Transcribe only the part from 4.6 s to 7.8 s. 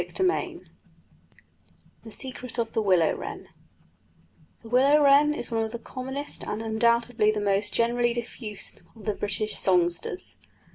The willow wren is one of the commonest and undoubtedly the most